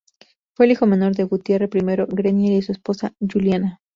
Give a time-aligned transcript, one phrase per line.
[0.57, 1.81] Fue el hijo menor de Gutierre I
[2.15, 3.81] Grenier y su esposa, Juliana.